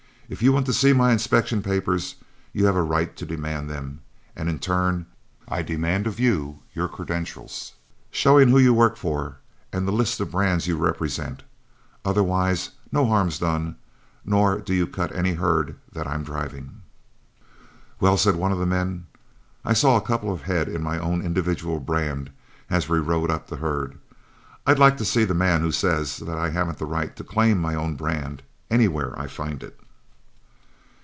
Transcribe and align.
If 0.33 0.41
you 0.41 0.53
want 0.53 0.65
to 0.67 0.73
see 0.73 0.93
my 0.93 1.11
inspection 1.11 1.61
papers, 1.61 2.15
you 2.53 2.65
have 2.65 2.77
a 2.77 2.81
right 2.81 3.13
to 3.17 3.25
demand 3.25 3.69
them, 3.69 3.99
and 4.33 4.47
in 4.47 4.59
turn 4.59 5.05
I 5.49 5.61
demand 5.61 6.07
of 6.07 6.21
you 6.21 6.59
your 6.73 6.87
credentials, 6.87 7.73
showing 8.11 8.47
who 8.47 8.57
you 8.57 8.73
work 8.73 8.95
for 8.95 9.39
and 9.73 9.85
the 9.85 9.91
list 9.91 10.21
of 10.21 10.31
brands 10.31 10.67
you 10.67 10.77
represent; 10.77 11.43
otherwise 12.05 12.69
no 12.93 13.05
harm's 13.07 13.39
done; 13.39 13.75
nor 14.23 14.59
do 14.61 14.73
you 14.73 14.87
cut 14.87 15.13
any 15.13 15.33
herd 15.33 15.75
that 15.91 16.07
I'm 16.07 16.23
driving." 16.23 16.81
"Well," 17.99 18.15
said 18.15 18.37
one 18.37 18.53
of 18.53 18.57
the 18.57 18.65
men, 18.65 19.07
"I 19.65 19.73
saw 19.73 19.97
a 19.97 20.01
couple 20.01 20.31
of 20.31 20.43
head 20.43 20.69
in 20.69 20.81
my 20.81 20.97
own 20.97 21.21
individual 21.21 21.81
brand 21.81 22.29
as 22.69 22.87
we 22.87 22.99
rode 22.99 23.29
up 23.29 23.47
the 23.47 23.57
herd. 23.57 23.97
I'd 24.65 24.79
like 24.79 24.95
to 24.95 25.03
see 25.03 25.25
the 25.25 25.33
man 25.33 25.59
who 25.59 25.73
says 25.73 26.19
that 26.19 26.37
I 26.37 26.51
haven't 26.51 26.77
the 26.77 26.85
right 26.85 27.13
to 27.17 27.23
claim 27.25 27.59
my 27.59 27.75
own 27.75 27.95
brand, 27.97 28.43
anywhere 28.69 29.13
I 29.19 29.27
find 29.27 29.61
it." 29.61 29.77